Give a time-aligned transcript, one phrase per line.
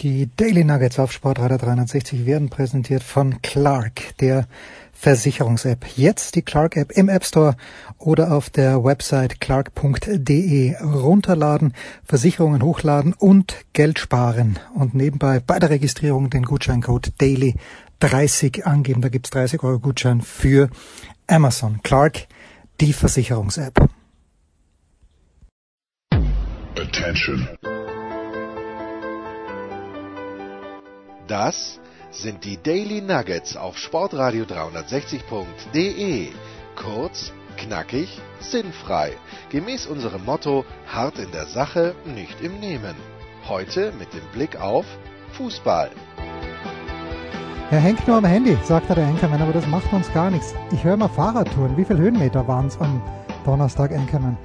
[0.00, 4.46] Die Daily Nuggets auf Sportradio 360 werden präsentiert von Clark, der
[4.92, 5.86] Versicherungs-App.
[5.96, 7.56] Jetzt die Clark-App im App Store
[7.98, 11.74] oder auf der Website clark.de runterladen,
[12.04, 14.60] Versicherungen hochladen und Geld sparen.
[14.72, 17.56] Und nebenbei bei der Registrierung den Gutscheincode Daily
[17.98, 19.00] 30 angeben.
[19.00, 20.70] Da gibt's 30 Euro Gutschein für
[21.26, 21.80] Amazon.
[21.82, 22.28] Clark,
[22.80, 23.88] die Versicherungs-App.
[26.76, 27.48] Attention.
[31.28, 31.78] Das
[32.10, 36.28] sind die Daily Nuggets auf Sportradio 360.de.
[36.74, 39.12] Kurz, knackig, sinnfrei.
[39.50, 42.94] Gemäß unserem Motto: hart in der Sache, nicht im Nehmen.
[43.46, 44.86] Heute mit dem Blick auf
[45.32, 45.90] Fußball.
[47.70, 50.54] Er hängt nur am Handy, sagt der Enkermann, aber das macht uns gar nichts.
[50.72, 51.76] Ich höre mal Fahrradtouren.
[51.76, 53.02] Wie viele Höhenmeter waren es am
[53.44, 54.38] Donnerstag, Enkermann?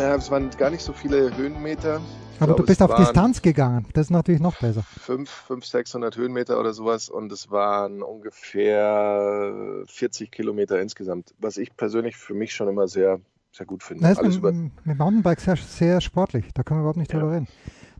[0.00, 2.00] Ja, es waren gar nicht so viele Höhenmeter.
[2.38, 3.84] Aber glaube, du bist auf Distanz gegangen.
[3.92, 4.82] Das ist natürlich noch besser.
[4.82, 9.52] 500, 600 Höhenmeter oder sowas und es waren ungefähr
[9.86, 13.20] 40 Kilometer insgesamt, was ich persönlich für mich schon immer sehr,
[13.52, 14.02] sehr gut finde.
[14.04, 16.46] Das ist mit, mit Mountainbikes sehr, sehr sportlich.
[16.54, 17.18] Da können wir überhaupt nicht ja.
[17.18, 17.48] drüber reden.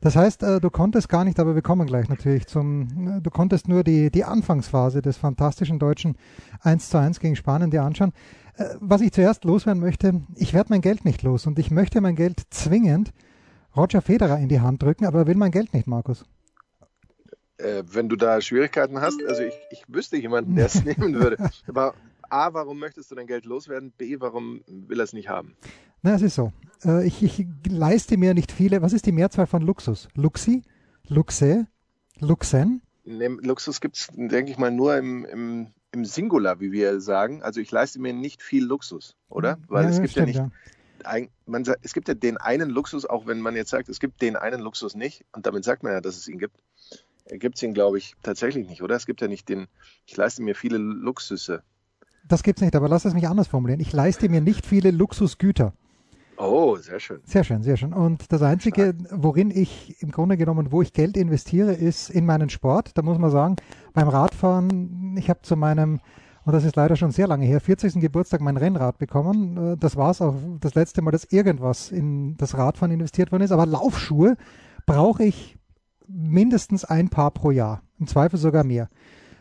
[0.00, 3.28] Das heißt, äh, du konntest gar nicht, aber wir kommen gleich natürlich zum, äh, du
[3.28, 6.16] konntest nur die, die Anfangsphase des fantastischen deutschen
[6.62, 8.14] 1 zu 1 gegen Spanien dir anschauen.
[8.56, 12.00] Äh, was ich zuerst loswerden möchte, ich werde mein Geld nicht los und ich möchte
[12.00, 13.12] mein Geld zwingend
[13.76, 16.24] Roger Federer in die Hand drücken, aber er will mein Geld nicht, Markus.
[17.58, 21.36] Äh, wenn du da Schwierigkeiten hast, also ich, ich wüsste jemanden, der es nehmen würde.
[21.68, 21.94] Aber
[22.28, 23.92] A, warum möchtest du dein Geld loswerden?
[23.96, 25.56] B, warum will er es nicht haben?
[26.02, 26.52] Na, es ist so.
[26.84, 28.82] Äh, ich, ich, leiste mir nicht viele.
[28.82, 30.08] Was ist die Mehrzahl von Luxus?
[30.14, 30.62] Luxi?
[31.06, 31.66] Luxe?
[32.18, 32.82] Luxen?
[33.04, 37.42] Nee, Luxus gibt es, denke ich mal, nur im, im, im Singular, wie wir sagen.
[37.42, 39.58] Also ich leiste mir nicht viel Luxus, oder?
[39.68, 40.36] Weil ja, es gibt ja nicht.
[40.36, 40.50] Ja
[41.46, 44.36] man, es gibt ja den einen Luxus, auch wenn man jetzt sagt, es gibt den
[44.36, 46.56] einen Luxus nicht, und damit sagt man ja, dass es ihn gibt,
[47.30, 48.96] gibt es ihn, glaube ich, tatsächlich nicht, oder?
[48.96, 49.66] Es gibt ja nicht den,
[50.06, 51.62] ich leiste mir viele Luxusse.
[52.28, 53.80] Das gibt es nicht, aber lass es mich anders formulieren.
[53.80, 55.72] Ich leiste mir nicht viele Luxusgüter.
[56.40, 57.20] Oh, sehr schön.
[57.24, 57.92] Sehr schön, sehr schön.
[57.92, 62.48] Und das Einzige, worin ich im Grunde genommen, wo ich Geld investiere, ist in meinen
[62.48, 62.96] Sport.
[62.96, 63.56] Da muss man sagen,
[63.92, 66.00] beim Radfahren, ich habe zu meinem
[66.44, 68.00] und das ist leider schon sehr lange her, 40.
[68.00, 69.72] Geburtstag mein Rennrad bekommen.
[69.72, 73.42] Äh, das war es auch das letzte Mal, dass irgendwas in das Radfahren investiert worden
[73.42, 73.52] ist.
[73.52, 74.36] Aber Laufschuhe
[74.86, 75.58] brauche ich
[76.08, 78.88] mindestens ein Paar pro Jahr, im Zweifel sogar mehr.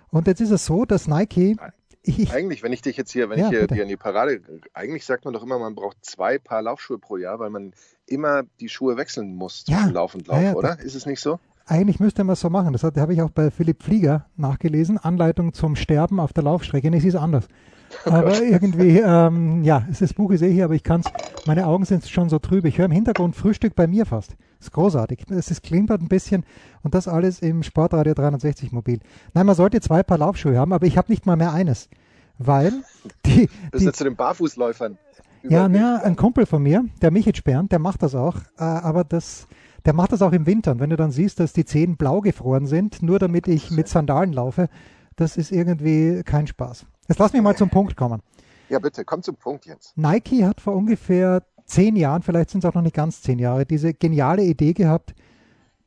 [0.10, 1.56] Und jetzt ist es so, dass Nike.
[2.02, 4.42] Ich, eigentlich, wenn ich dich jetzt hier, wenn ja, ich hier dir in die Parade,
[4.74, 7.74] eigentlich sagt man doch immer, man braucht zwei Paar Laufschuhe pro Jahr, weil man
[8.06, 10.80] immer die Schuhe wechseln muss zwischen ja, Lauf und Lauf, ja, oder?
[10.80, 11.40] Ist es nicht so?
[11.70, 12.74] Eigentlich müsste man es so machen.
[12.74, 14.98] Das habe ich auch bei Philipp Flieger nachgelesen.
[14.98, 16.90] Anleitung zum Sterben auf der Laufstrecke.
[16.90, 17.48] Nee, es ist anders.
[18.06, 21.12] Oh aber irgendwie, ähm, ja, das Buch ist eh hier, aber ich kann es,
[21.48, 22.68] meine Augen sind schon so trübe.
[22.68, 24.36] Ich höre im Hintergrund Frühstück bei mir fast.
[24.60, 25.26] Ist großartig.
[25.32, 26.46] Es ist klimpert ein bisschen
[26.84, 29.00] und das alles im Sportradio 360 Mobil.
[29.34, 31.90] Nein, man sollte zwei Paar Laufschuhe haben, aber ich habe nicht mal mehr eines.
[32.38, 32.74] Weil
[33.26, 33.50] die.
[33.72, 35.00] Bist du zu den Barfußläufern?
[35.42, 39.04] Ja, na, ein Kumpel von mir, der Michit Bernd, der macht das auch, äh, aber
[39.04, 39.48] das
[39.86, 40.72] der macht das auch im Winter.
[40.72, 43.88] Und wenn du dann siehst, dass die Zehen blau gefroren sind, nur damit ich mit
[43.88, 44.70] Sandalen laufe,
[45.16, 46.86] das ist irgendwie kein Spaß.
[47.08, 48.22] Jetzt lass mich mal zum Punkt kommen.
[48.70, 49.98] Ja, bitte, komm zum Punkt jetzt.
[49.98, 53.66] Nike hat vor ungefähr zehn Jahren, vielleicht sind es auch noch nicht ganz zehn Jahre,
[53.66, 55.16] diese geniale Idee gehabt,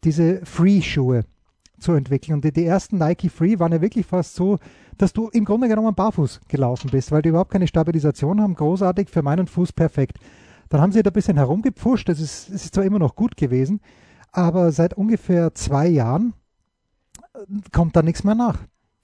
[0.04, 1.24] diese Free-Schuhe
[1.78, 2.34] zu entwickeln.
[2.34, 4.58] Und die, die, ersten Nike Free waren ja wirklich fast so,
[4.98, 8.54] dass du im Grunde genommen barfuß gelaufen bist, weil die überhaupt keine Stabilisation haben.
[8.54, 10.18] Großartig, für meinen Fuß perfekt.
[10.72, 12.08] Dann haben sie da ein bisschen herumgepfuscht.
[12.08, 13.82] Das ist, es ist zwar immer noch gut gewesen,
[14.30, 16.32] aber seit ungefähr zwei Jahren
[17.34, 17.40] äh,
[17.72, 18.58] kommt da nichts mehr nach.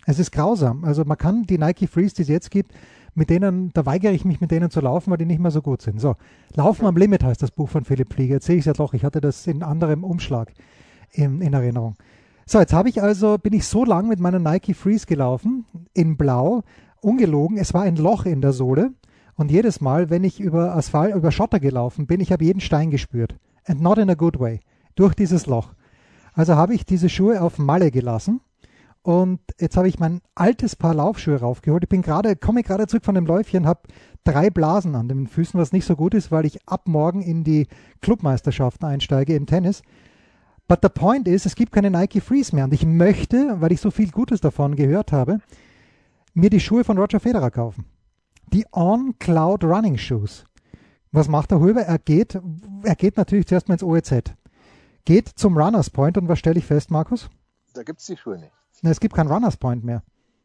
[0.07, 0.87] Es ist grausam.
[0.87, 2.73] Also man kann die Nike Freeze, die es jetzt gibt,
[3.13, 5.61] mit denen, da weigere ich mich mit denen zu laufen, weil die nicht mehr so
[5.61, 6.01] gut sind.
[6.01, 6.17] So,
[6.55, 8.37] Laufen am Limit heißt das Buch von Philipp Flieger.
[8.37, 10.55] Jetzt sehe ich es ja doch, ich hatte das in anderem Umschlag
[11.11, 11.97] in, in Erinnerung.
[12.47, 16.17] So, jetzt habe ich also, bin ich so lang mit meiner Nike Freeze gelaufen, in
[16.17, 16.63] Blau,
[17.03, 18.93] ungelogen, es war ein Loch in der Sohle
[19.39, 22.91] und jedes Mal, wenn ich über Asphalt, über Schotter gelaufen bin, ich habe jeden Stein
[22.91, 23.37] gespürt.
[23.65, 24.59] And not in a good way.
[24.97, 25.75] Durch dieses Loch.
[26.35, 28.41] Also habe ich diese Schuhe auf Malle gelassen.
[29.03, 31.85] Und jetzt habe ich mein altes Paar Laufschuhe raufgeholt.
[31.85, 33.83] Ich bin gerade, komme gerade zurück von dem Läufchen, habe
[34.25, 37.45] drei Blasen an den Füßen, was nicht so gut ist, weil ich ab morgen in
[37.45, 37.69] die
[38.01, 39.83] Clubmeisterschaften einsteige im Tennis.
[40.67, 42.65] But the point is, es gibt keine Nike Freeze mehr.
[42.65, 45.39] Und ich möchte, weil ich so viel Gutes davon gehört habe,
[46.35, 47.85] mir die Schuhe von Roger Federer kaufen
[48.59, 50.45] die On-Cloud Running Shoes.
[51.13, 51.83] Was macht der Huber?
[51.83, 52.37] Er geht,
[52.83, 54.35] er geht natürlich zuerst mal ins OEZ.
[55.05, 57.31] Geht zum Runners Point und was stelle ich fest, Markus?
[57.75, 58.53] Da gibt es die Schuhe nicht.
[58.83, 60.03] Na, es gibt keinen Runners Point mehr.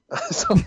[0.10, 0.54] Also.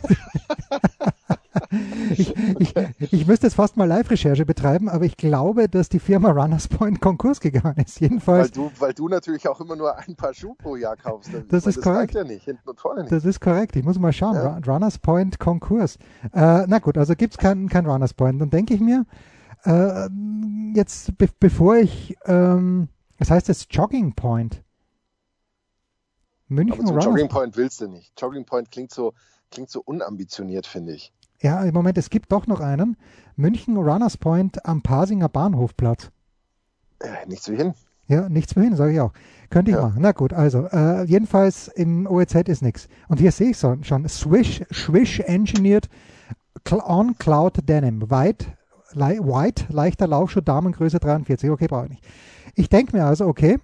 [2.10, 6.30] ich, ich, ich müsste jetzt fast mal Live-Recherche betreiben, aber ich glaube, dass die Firma
[6.30, 8.00] Runners Point Konkurs gegangen ist.
[8.00, 8.56] Jedenfalls.
[8.56, 11.30] Weil du, weil du natürlich auch immer nur ein paar Schuhe pro Jahr kaufst.
[11.48, 12.14] Das, ist das korrekt.
[12.14, 13.12] Ja nicht, hinten und vorne nicht.
[13.12, 13.76] Das ist korrekt.
[13.76, 14.34] Ich muss mal schauen.
[14.34, 14.60] Ja.
[14.66, 15.96] Runners Point Konkurs.
[16.32, 18.40] Äh, na gut, also gibt es keinen kein Runners Point.
[18.40, 19.06] Dann denke ich mir,
[19.64, 20.08] äh,
[20.74, 22.88] jetzt be bevor ich, ähm,
[23.18, 24.62] das heißt jetzt Jogging Point.
[26.48, 28.12] München Aber zum Jogging Point willst du nicht.
[28.20, 29.14] Jogging Point klingt so,
[29.50, 31.12] klingt so unambitioniert, finde ich.
[31.46, 32.96] Ja, im Moment, es gibt doch noch einen.
[33.36, 36.10] München Runners Point am Pasinger Bahnhofplatz.
[36.98, 37.72] Äh, nichts wie hin.
[38.08, 39.12] Ja, nichts wie hin, sage ich auch.
[39.48, 39.84] Könnte ich ja.
[39.84, 39.98] machen.
[40.00, 42.88] Na gut, also äh, jedenfalls im OEZ ist nichts.
[43.06, 45.88] Und hier sehe ich so, schon Swish, Swish Engineered
[46.84, 48.10] on Cloud Denim.
[48.10, 48.46] White,
[48.94, 51.48] li white leichter Laufschuh, Damengröße 43.
[51.48, 52.04] Okay, brauche ich nicht.
[52.56, 53.60] Ich denke mir also, okay,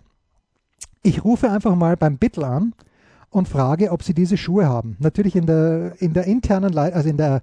[1.03, 2.75] ich rufe einfach mal beim Bittel an
[3.31, 4.97] und frage, ob sie diese Schuhe haben.
[5.01, 7.43] Natürlich in der, in der internen, Leit also in der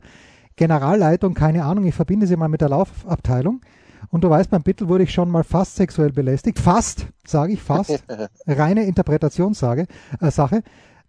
[0.59, 3.61] Generalleitung, keine Ahnung, ich verbinde sie mal mit der Laufabteilung.
[4.11, 6.59] Und du weißt, beim Bittel wurde ich schon mal fast sexuell belästigt.
[6.59, 8.03] Fast, sage ich, fast.
[8.45, 9.87] Reine Interpretationssache,
[10.19, 10.61] äh, Sache.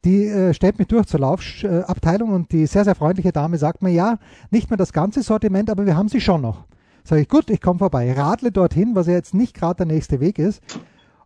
[0.05, 3.91] Die äh, stellt mich durch zur Laufabteilung und die sehr, sehr freundliche Dame sagt mir,
[3.91, 4.19] ja,
[4.53, 6.67] nicht mehr das ganze Sortiment, aber wir haben sie schon noch.
[7.03, 8.13] Sage ich, gut, ich komme vorbei.
[8.13, 10.63] Radle dorthin, was ja jetzt nicht gerade der nächste Weg ist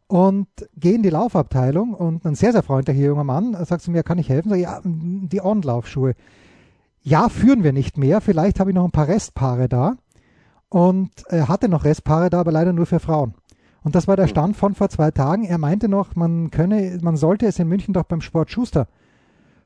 [0.06, 4.02] und gehe in die Laufabteilung und ein sehr, sehr freundlicher junger Mann sagt zu mir,
[4.02, 4.48] kann ich helfen?
[4.48, 6.14] Sag ich, ja, die On-Laufschuhe.
[7.04, 8.22] Ja, führen wir nicht mehr.
[8.22, 9.96] Vielleicht habe ich noch ein paar Restpaare da.
[10.70, 13.34] Und er hatte noch Restpaare da, aber leider nur für Frauen.
[13.82, 15.44] Und das war der Stand von vor zwei Tagen.
[15.44, 18.88] Er meinte noch, man könne, man sollte es in München doch beim Sport Schuster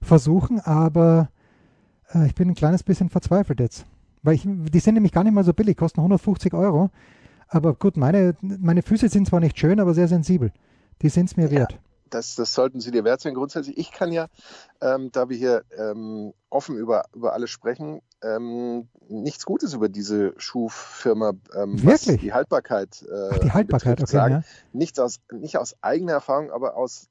[0.02, 1.28] versuchen, aber
[2.12, 3.86] äh, ich bin ein kleines bisschen verzweifelt jetzt.
[4.24, 6.90] Weil ich, die sind nämlich gar nicht mal so billig, kosten 150 Euro.
[7.46, 10.52] Aber gut, meine, meine Füße sind zwar nicht schön, aber sehr sensibel.
[11.02, 11.78] Die sind es mir wert.
[12.10, 13.34] Das, das sollten sie dir wert sein.
[13.34, 14.26] Grundsätzlich, ich kann ja,
[14.80, 20.34] ähm, da wir hier ähm, offen über, über alles sprechen, ähm, nichts Gutes über diese
[20.38, 24.34] Schuhfirma, ähm, was die Haltbarkeit, äh, Ach, die Haltbarkeit betrifft, okay, sagen.
[24.34, 24.42] Ja.
[24.72, 27.08] Nicht, aus, nicht aus eigener Erfahrung, aber aus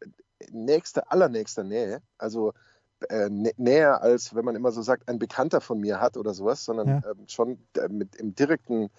[0.52, 2.02] nächster, allernächster Nähe.
[2.18, 2.54] Also
[3.10, 6.66] äh, näher als, wenn man immer so sagt, ein Bekannter von mir hat oder sowas,
[6.66, 7.02] sondern ja.
[7.10, 8.90] ähm, schon äh, mit im direkten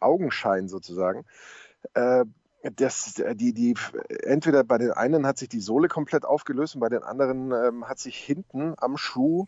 [0.00, 1.24] Augenschein sozusagen.
[1.94, 2.24] Äh,
[2.76, 3.74] das, die, die,
[4.22, 7.88] entweder bei den einen hat sich die Sohle komplett aufgelöst und bei den anderen ähm,
[7.88, 9.46] hat sich hinten am Schuh,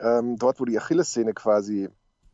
[0.00, 1.88] ähm, dort wo die Achillessehne quasi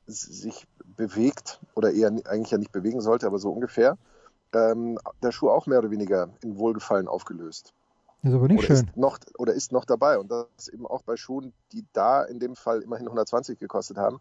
[0.06, 0.66] sich
[0.96, 3.98] bewegt oder eher eigentlich ja nicht bewegen sollte, aber so ungefähr,
[4.54, 7.74] ähm, der Schuh auch mehr oder weniger in Wohlgefallen aufgelöst.
[8.22, 8.86] Das ist aber nicht oder schön.
[8.86, 10.18] Ist noch, oder ist noch dabei.
[10.18, 14.20] Und das eben auch bei Schuhen, die da in dem Fall immerhin 120 gekostet haben.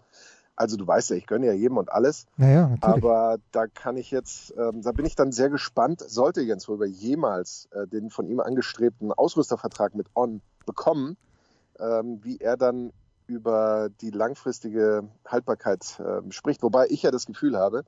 [0.56, 2.26] Also du weißt ja, ich gönne ja jedem und alles.
[2.38, 2.76] Naja.
[2.82, 6.86] Aber da kann ich jetzt, ähm, da bin ich dann sehr gespannt, sollte Jens Röber
[6.86, 11.18] jemals äh, den von ihm angestrebten Ausrüstervertrag mit On bekommen,
[11.80, 12.94] ähm, wie er dann
[13.28, 16.64] über die langfristige Haltbarkeit äh, spricht.
[16.64, 17.84] Wobei ich ja das Gefühl habe,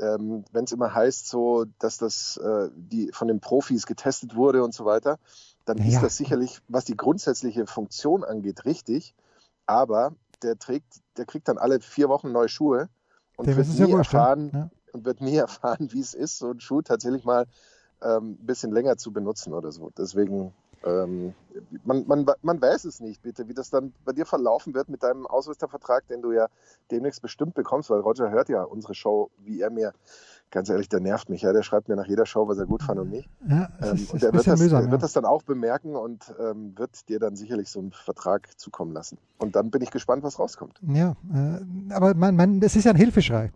[0.00, 4.64] ähm, wenn es immer heißt, so, dass das äh, die von den Profis getestet wurde
[4.64, 5.18] und so weiter,
[5.64, 5.84] dann ja.
[5.84, 9.14] ist das sicherlich, was die grundsätzliche Funktion angeht, richtig.
[9.66, 12.88] Aber der trägt, der kriegt dann alle vier Wochen neue Schuhe
[13.36, 14.70] und wird nie ja erfahren ja.
[14.92, 17.46] und wird nie erfahren, wie es ist, so einen Schuh tatsächlich mal
[18.02, 19.90] ähm, ein bisschen länger zu benutzen oder so.
[19.96, 20.52] Deswegen
[20.84, 21.34] ähm,
[21.84, 25.02] man, man, man weiß es nicht, bitte, wie das dann bei dir verlaufen wird mit
[25.02, 26.48] deinem Ausrüstervertrag, den du ja
[26.90, 29.92] demnächst bestimmt bekommst, weil Roger hört ja unsere Show, wie er mir
[30.52, 31.42] ganz ehrlich, der nervt mich.
[31.42, 33.28] Ja, der schreibt mir nach jeder Show, was er gut fand und nicht.
[33.48, 36.74] Ja, ähm, ist, und der wird das, mühsam, wird das dann auch bemerken und ähm,
[36.76, 39.18] wird dir dann sicherlich so einen Vertrag zukommen lassen.
[39.38, 40.78] Und dann bin ich gespannt, was rauskommt.
[40.86, 43.50] Ja, äh, aber man, man, das ist ja ein Hilfeschrei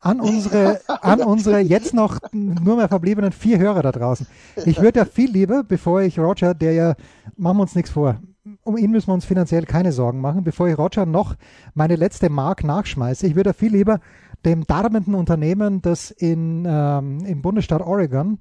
[0.00, 4.26] an unsere, an unsere jetzt noch nur mehr verbliebenen vier Hörer da draußen.
[4.64, 6.94] Ich würde ja viel lieber, bevor ich Roger, der ja,
[7.36, 8.20] machen wir uns nichts vor,
[8.64, 11.34] um ihn müssen wir uns finanziell keine Sorgen machen, bevor ich Roger noch
[11.74, 13.26] meine letzte Mark nachschmeiße.
[13.26, 14.00] Ich würde ja viel lieber
[14.44, 18.38] dem darbenden Unternehmen, das in, ähm, im Bundesstaat Oregon,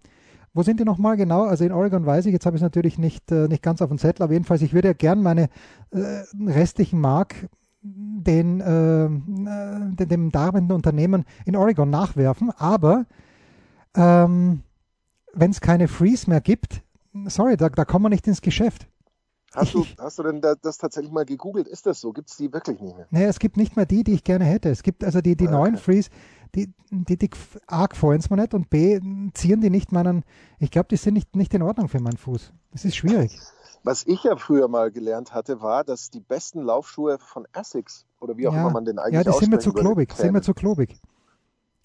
[0.53, 1.43] wo sind die nochmal genau?
[1.43, 3.89] Also in Oregon weiß ich, jetzt habe ich es natürlich nicht, äh, nicht ganz auf
[3.89, 5.49] dem Zettel, aber jedenfalls, ich würde ja gern meine
[5.91, 7.49] äh, restlichen Mark
[7.81, 13.05] den, äh, äh dem darbenden Unternehmen in Oregon nachwerfen, aber
[13.95, 14.63] ähm,
[15.33, 16.83] wenn es keine Freeze mehr gibt,
[17.25, 18.87] sorry, da, da kommen wir nicht ins Geschäft.
[19.53, 21.67] Hast du, hast du denn das tatsächlich mal gegoogelt?
[21.67, 22.13] Ist das so?
[22.13, 23.07] Gibt es die wirklich nicht mehr?
[23.11, 24.69] Nee, es gibt nicht mehr die, die ich gerne hätte.
[24.69, 26.09] Es gibt also die, die ah, neuen Freeze,
[26.55, 27.29] die, die, die
[27.67, 28.99] A, gefallen mir nicht und B,
[29.33, 30.23] ziehen die nicht meinen,
[30.59, 32.53] ich glaube, die sind nicht, nicht in Ordnung für meinen Fuß.
[32.71, 33.37] Das ist schwierig.
[33.83, 38.37] Was ich ja früher mal gelernt hatte, war, dass die besten Laufschuhe von Essex oder
[38.37, 40.41] wie auch ja, immer man den eigentlich Ja, die sind mir zu klobig, sind mir
[40.41, 40.95] zu klobig.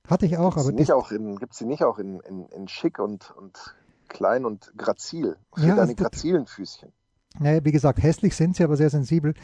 [0.08, 2.46] Hatte ich auch, gibt's aber nicht auch in, Gibt es die nicht auch in, in,
[2.50, 3.74] in schick und, und
[4.08, 5.36] klein und grazil?
[5.54, 6.92] Für ja, deine also grazilen Füßchen.
[7.38, 9.34] Naja, wie gesagt, hässlich sind sie, aber sehr sensibel.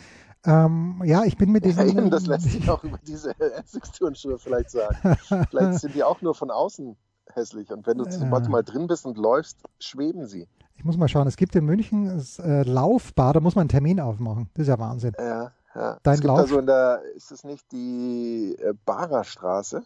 [0.45, 1.89] Ähm, ja, ich bin mit diesen.
[1.89, 5.17] Ja, eben, das lässt sich auch über diese Essex-Turnschuhe vielleicht sagen.
[5.51, 6.97] vielleicht sind die auch nur von außen
[7.35, 7.71] hässlich.
[7.71, 10.49] Und wenn du zum Beispiel mal drin bist und läufst, schweben sie.
[10.75, 13.69] Ich muss mal schauen, es gibt in München das äh, Laufbar, da muss man einen
[13.69, 14.51] Termin aufmachen.
[14.55, 15.13] Das ist ja Wahnsinn.
[15.19, 15.99] Ja, ja.
[16.03, 19.85] Dein es gibt Lauf also in der, ist es nicht die äh, Barer Straße?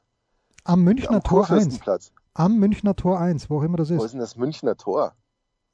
[0.65, 1.49] Am Münchner Am Tor 1.
[1.49, 2.13] Kurfürstenplatz.
[2.35, 4.05] Am Münchner Tor 1, wo auch immer das Wo ist.
[4.05, 5.13] ist denn das Münchner Tor?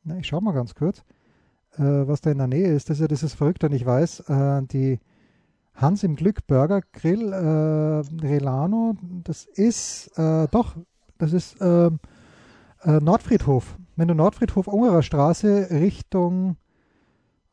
[0.04, 1.04] Na, ich schau mal ganz kurz,
[1.78, 2.90] äh, was da in der Nähe ist.
[2.90, 5.00] Das ist ja das ist verrückt und ich weiß, äh, die
[5.74, 10.76] Hans im Glück Burger Grill äh, Relano, das ist äh, doch,
[11.18, 11.90] das ist äh, äh,
[13.00, 13.78] Nordfriedhof.
[13.96, 16.56] Wenn du Nordfriedhof Ungerer Straße Richtung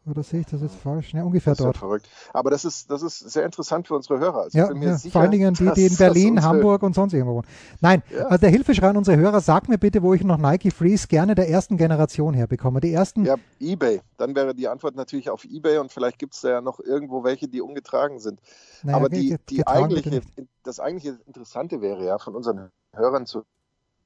[0.09, 1.13] oder sehe ich das jetzt falsch?
[1.13, 1.77] Ja, ungefähr Das ist ja dort.
[1.77, 2.09] verrückt.
[2.33, 4.41] Aber das ist, das ist sehr interessant für unsere Hörer.
[4.43, 7.35] Also Ja, ja sicher, vor allen Dingen die, die in Berlin, Hamburg und sonst irgendwo
[7.35, 7.47] wohnen.
[7.81, 8.25] Nein, Ja.
[8.27, 11.35] also der Hilfeschrei an unsere Hörer, sag mir bitte, wo ich noch Nike Freeze gerne
[11.35, 12.79] der ersten Generation herbekomme.
[12.79, 14.01] Die ersten, Ja, eBay.
[14.17, 17.23] Dann wäre die Antwort natürlich auf eBay und vielleicht gibt es da ja noch irgendwo
[17.23, 18.39] welche, die ungetragen sind.
[18.83, 20.21] naja, Aber die, die eigentliche,
[20.63, 23.43] das eigentliche Interessante wäre ja von unseren Hörern zu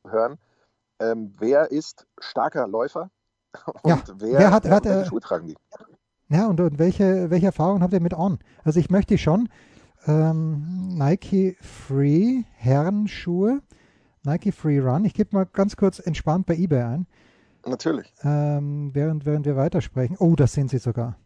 [0.07, 0.37] hören,
[0.99, 3.09] ähm, wer ist starker Läufer
[3.83, 5.55] und Ja, wer, wer hat- hat, welche äh, Schuhe tragen die?
[6.33, 8.39] Ja, und, und welche, welche Erfahrungen habt ihr mit On?
[8.63, 9.49] Also ich möchte schon
[10.07, 13.61] ähm, Nike Free Herrenschuhe,
[14.23, 15.05] Nike Free Run.
[15.05, 17.07] Ich gebe mal ganz kurz entspannt bei eBay ein,
[17.67, 18.11] Natürlich.
[18.23, 20.17] ähm, während, während wir weitersprechen.
[20.17, 21.17] Oh, das sind sie sogar.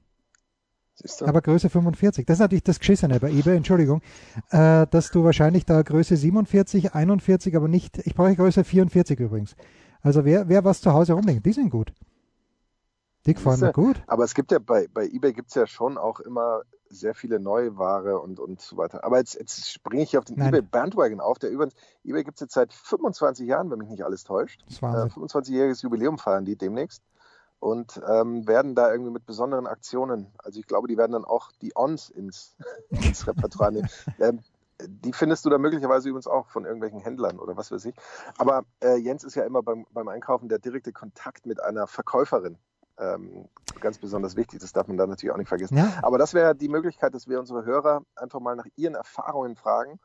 [1.21, 2.25] Aber Größe 45.
[2.25, 4.01] Das ist natürlich das Geschissene bei eBay, Entschuldigung,
[4.49, 9.55] äh, dass du wahrscheinlich da Größe 47, 41, aber nicht, ich brauche Größe 44 übrigens.
[10.01, 11.93] Also wer, wer was zu Hause rumdenkt, die sind gut.
[13.35, 13.81] Gefallen mir Siehste?
[13.81, 14.01] gut.
[14.07, 17.39] Aber es gibt ja bei, bei eBay gibt es ja schon auch immer sehr viele
[17.39, 19.03] Neuware und, und so weiter.
[19.03, 20.49] Aber jetzt, jetzt springe ich hier auf den Nein.
[20.49, 24.03] eBay Bandwagon auf, der übrigens, eBay gibt es jetzt seit 25 Jahren, wenn mich nicht
[24.03, 24.63] alles täuscht.
[24.69, 25.23] Äh, Wahnsinn.
[25.23, 27.01] 25-jähriges Jubiläum feiern die demnächst
[27.59, 31.51] und ähm, werden da irgendwie mit besonderen Aktionen, also ich glaube, die werden dann auch
[31.61, 32.55] die Ons ins,
[32.89, 33.89] ins Repertoire nehmen.
[34.19, 34.39] Ähm,
[34.79, 37.95] die findest du da möglicherweise übrigens auch von irgendwelchen Händlern oder was weiß ich.
[38.37, 42.59] Aber äh, Jens ist ja immer beim, beim Einkaufen der direkte Kontakt mit einer Verkäuferin.
[42.99, 43.47] Ähm,
[43.79, 45.77] ganz besonders wichtig, das darf man da natürlich auch nicht vergessen.
[45.77, 49.55] Ja, Aber das wäre die Möglichkeit, dass wir unsere Hörer einfach mal nach ihren Erfahrungen
[49.55, 49.99] fragen.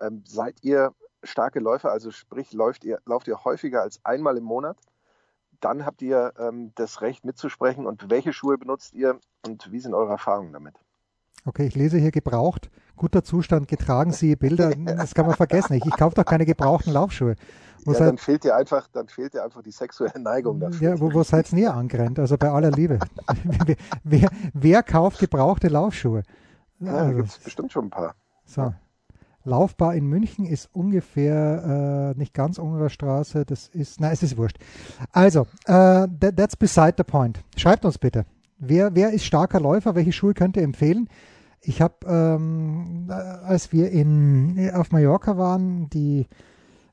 [0.00, 4.44] Ähm, seid ihr starke Läufer, also sprich, läuft ihr, lauft ihr häufiger als einmal im
[4.44, 4.76] Monat?
[5.60, 9.94] Dann habt ihr ähm, das Recht mitzusprechen und welche Schuhe benutzt ihr und wie sind
[9.94, 10.74] eure Erfahrungen damit?
[11.46, 14.72] Okay, ich lese hier gebraucht, guter Zustand, getragen Sie Bilder.
[14.84, 15.74] Das kann man vergessen.
[15.74, 17.36] Ich, ich kaufe doch keine gebrauchten Laufschuhe.
[17.84, 20.90] Ja, seid, dann fehlt dir einfach, dann fehlt dir einfach die sexuelle Neigung dafür.
[20.90, 22.18] ja, wo, wo seid ihr angrennt?
[22.18, 22.98] Also bei aller Liebe.
[23.44, 26.22] wer, wer, wer kauft gebrauchte Laufschuhe?
[26.80, 28.14] Ja, da Also, gibt es bestimmt schon ein paar.
[28.44, 28.72] so.
[29.44, 33.44] Laufbar in München ist ungefähr äh, nicht ganz Ungerer Straße.
[33.44, 34.58] Das ist, nein, es ist wurscht.
[35.12, 37.44] Also, äh, that, that's beside the point.
[37.56, 38.26] Schreibt uns bitte.
[38.58, 39.94] Wer, wer ist starker Läufer?
[39.94, 41.08] Welche Schuhe könnt ihr empfehlen?
[41.60, 46.26] Ich habe, ähm, äh, als wir in, auf Mallorca waren, die,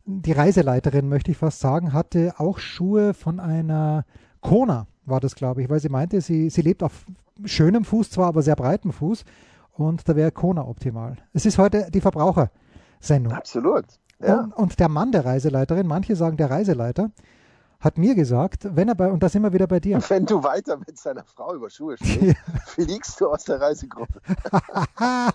[0.05, 4.05] die Reiseleiterin, möchte ich fast sagen, hatte auch Schuhe von einer
[4.41, 7.05] Kona, war das, glaube ich, weil sie meinte, sie, sie lebt auf
[7.45, 9.23] schönem Fuß zwar, aber sehr breitem Fuß
[9.73, 11.17] und da wäre Kona optimal.
[11.33, 13.33] Es ist heute die Verbrauchersendung.
[13.33, 13.85] Absolut.
[14.19, 14.41] Ja.
[14.41, 17.11] Und, und der Mann der Reiseleiterin, manche sagen der Reiseleiter,
[17.79, 20.01] hat mir gesagt, wenn er bei, und da sind wir wieder bei dir.
[20.07, 24.21] Wenn du weiter mit seiner Frau über Schuhe sprichst, fliegst du aus der Reisegruppe.
[24.95, 25.31] ah,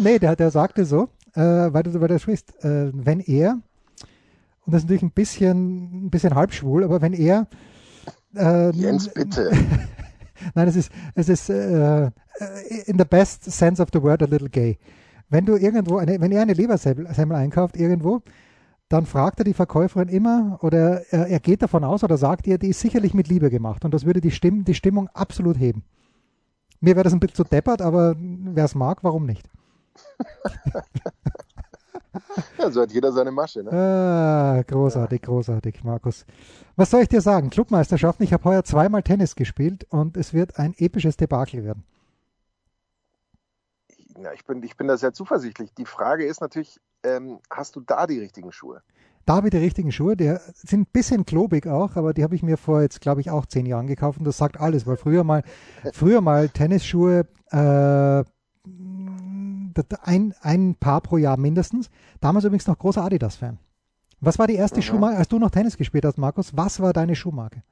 [0.00, 3.58] nee, der, der sagte so, äh, weil du du sprichst, äh, wenn er,
[4.66, 7.46] und das ist natürlich ein bisschen, ein bisschen halbschwul, aber wenn er
[8.36, 9.50] äh, Jens, bitte.
[10.54, 12.10] Nein, es ist, es ist äh,
[12.86, 14.78] in the best sense of the word a little gay.
[15.28, 18.22] Wenn du irgendwo eine, wenn er eine Lebersemmel Semmel einkauft irgendwo,
[18.88, 22.58] dann fragt er die Verkäuferin immer oder er, er geht davon aus oder sagt ihr,
[22.58, 25.84] die ist sicherlich mit Liebe gemacht und das würde die, Stimm, die Stimmung absolut heben.
[26.80, 29.48] Mir wäre das ein bisschen zu deppert, aber wer es mag, warum nicht?
[32.60, 33.62] Ja, so hat jeder seine Masche.
[33.62, 33.72] Ne?
[33.72, 36.26] Ah, großartig, großartig, Markus.
[36.76, 37.48] Was soll ich dir sagen?
[37.48, 41.84] Clubmeisterschaften, ich habe heuer zweimal Tennis gespielt und es wird ein episches Debakel werden.
[44.22, 45.72] Ja, ich, bin, ich bin da sehr zuversichtlich.
[45.72, 48.82] Die Frage ist natürlich, ähm, hast du da die richtigen Schuhe?
[49.24, 52.34] Da habe ich die richtigen Schuhe, die sind ein bisschen klobig auch, aber die habe
[52.34, 54.96] ich mir vor jetzt, glaube ich, auch zehn Jahren gekauft und das sagt alles, weil
[54.96, 55.44] früher mal,
[55.92, 58.24] früher mal Tennisschuhe, äh,
[60.02, 61.90] ein, ein Paar pro Jahr mindestens.
[62.20, 63.58] Damals übrigens noch großer Adidas-Fan.
[64.20, 64.82] Was war die erste Mhm.
[64.82, 66.56] Schuhmarke, als du noch Tennis gespielt hast, Markus?
[66.56, 67.62] Was war deine Schuhmarke?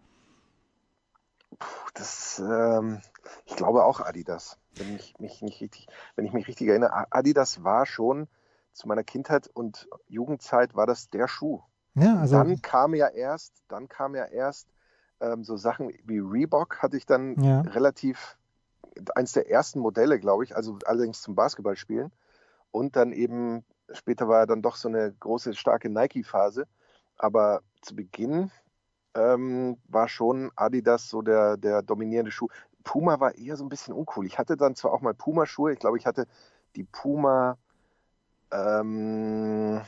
[1.59, 3.00] Puh, das, ähm,
[3.45, 4.59] ich glaube auch Adidas.
[4.77, 8.29] Wenn ich mich nicht richtig, wenn ich mich richtig erinnere, Adidas war schon
[8.73, 11.61] zu meiner Kindheit und Jugendzeit war das der Schuh.
[11.95, 14.69] Ja, also dann kam ja erst, dann kam ja erst
[15.21, 17.62] ähm, so Sachen wie Reebok hatte ich dann ja.
[17.62, 18.38] relativ,
[19.14, 22.12] eins der ersten Modelle, glaube ich, also allerdings zum Basketballspielen.
[22.71, 26.67] Und dann eben, später war ja dann doch so eine große, starke Nike-Phase.
[27.17, 28.50] Aber zu Beginn
[29.14, 32.49] ähm, war schon Adidas so der, der dominierende Schuh.
[32.85, 34.26] Puma war eher so ein bisschen uncool.
[34.26, 36.26] Ich hatte dann zwar auch mal Puma-Schuhe, ich glaube, ich hatte
[36.76, 37.59] die Puma,
[38.50, 39.81] ähm,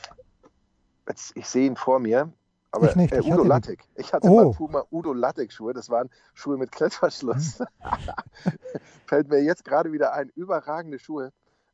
[1.07, 2.31] jetzt, ich sehe ihn vor mir,
[2.71, 3.83] aber ich nicht, äh, Udo Lattek.
[3.95, 4.35] Ich hatte oh.
[4.35, 7.59] mal Puma Udo Lattek Schuhe, das waren Schuhe mit Klettverschluss.
[7.59, 7.65] Hm.
[9.05, 11.31] Fällt mir jetzt gerade wieder ein, überragende Schuhe.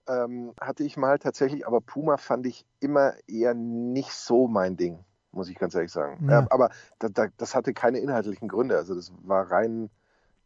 [0.07, 5.03] Ähm, hatte ich mal tatsächlich, aber Puma fand ich immer eher nicht so mein Ding,
[5.31, 6.27] muss ich ganz ehrlich sagen.
[6.29, 6.43] Ja.
[6.43, 9.89] Äh, aber da, da, das hatte keine inhaltlichen Gründe, also das war rein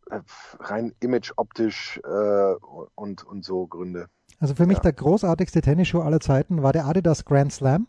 [0.09, 0.19] äh,
[0.59, 2.53] rein image optisch äh,
[2.95, 4.07] und, und so Gründe.
[4.39, 4.83] Also für mich ja.
[4.83, 7.87] der großartigste Tennisschuh aller Zeiten war der Adidas Grand Slam.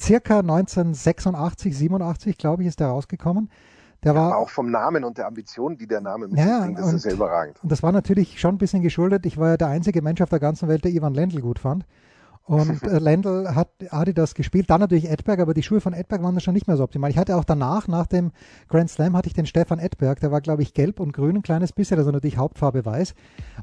[0.00, 3.50] Circa 1986, 87, glaube ich, ist der rausgekommen.
[4.02, 6.78] Der ja, war auch vom Namen und der Ambition, die der Name mit ja, bringt,
[6.78, 7.58] das und, ist ja überragend.
[7.62, 9.24] Und das war natürlich schon ein bisschen geschuldet.
[9.24, 11.86] Ich war ja der einzige Mensch auf der ganzen Welt, der Ivan Lendl gut fand.
[12.44, 16.38] Und äh, Lendl hat Adidas gespielt, dann natürlich Edberg, aber die Schuhe von Edberg waren
[16.40, 17.10] schon nicht mehr so optimal.
[17.10, 18.32] Ich hatte auch danach, nach dem
[18.68, 21.42] Grand Slam, hatte ich den Stefan Edberg, der war, glaube ich, gelb und grün, ein
[21.42, 23.14] kleines bisschen, also natürlich Hauptfarbe weiß.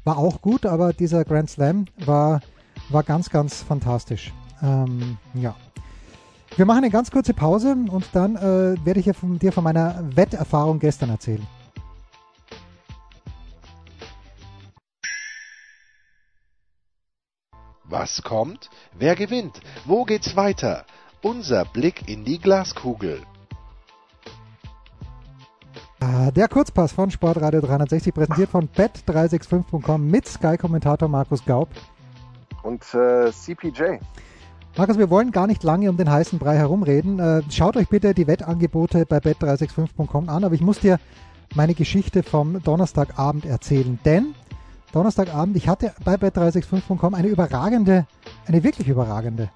[0.02, 2.40] War auch gut, aber dieser Grand Slam war,
[2.90, 4.34] war ganz, ganz fantastisch.
[4.60, 5.54] Ähm, ja.
[6.56, 10.78] Wir machen eine ganz kurze Pause und dann äh, werde ich dir von meiner Wetterfahrung
[10.78, 11.46] gestern erzählen.
[17.84, 18.68] Was kommt?
[18.98, 19.60] Wer gewinnt?
[19.86, 20.84] Wo geht's weiter?
[21.22, 23.20] Unser Blick in die Glaskugel.
[26.00, 31.68] Ah, der Kurzpass von Sportradio 360 präsentiert von bet365.com mit Sky-Kommentator Markus Gaub.
[32.62, 33.98] Und äh, CPJ.
[34.74, 37.18] Markus, wir wollen gar nicht lange um den heißen Brei herumreden.
[37.18, 40.98] Äh, schaut euch bitte die Wettangebote bei bet365.com an, aber ich muss dir
[41.54, 44.34] meine Geschichte vom Donnerstagabend erzählen, denn
[44.92, 48.06] Donnerstagabend, ich hatte bei bet365.com eine überragende,
[48.46, 49.50] eine wirklich überragende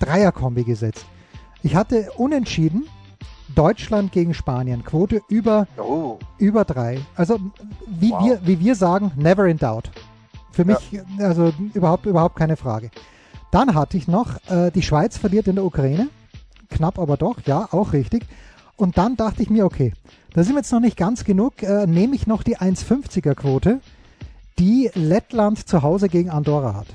[0.00, 1.06] Dreierkombi gesetzt.
[1.62, 2.88] Ich hatte unentschieden
[3.54, 6.18] Deutschland gegen Spanien, Quote über, oh.
[6.38, 7.00] über drei.
[7.14, 7.38] Also
[7.86, 8.24] wie, wow.
[8.24, 9.92] wir, wie wir sagen, never in doubt.
[10.50, 11.02] Für mich ja.
[11.20, 12.90] also überhaupt, überhaupt keine Frage.
[13.52, 16.08] Dann hatte ich noch, äh, die Schweiz verliert in der Ukraine.
[16.70, 18.24] Knapp aber doch, ja, auch richtig.
[18.76, 19.92] Und dann dachte ich mir, okay,
[20.34, 23.80] da sind wir jetzt noch nicht ganz genug, äh, nehme ich noch die 1,50er Quote
[24.58, 26.86] die Lettland zu Hause gegen Andorra hat.